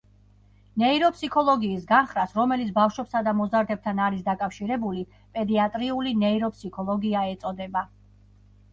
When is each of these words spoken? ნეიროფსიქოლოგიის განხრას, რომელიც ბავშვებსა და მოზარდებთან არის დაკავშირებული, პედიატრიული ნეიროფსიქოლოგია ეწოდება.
ნეიროფსიქოლოგიის 0.83 1.85
განხრას, 1.91 2.33
რომელიც 2.39 2.73
ბავშვებსა 2.79 3.23
და 3.29 3.35
მოზარდებთან 3.43 4.03
არის 4.09 4.27
დაკავშირებული, 4.33 5.07
პედიატრიული 5.39 6.19
ნეიროფსიქოლოგია 6.27 7.27
ეწოდება. 7.39 7.89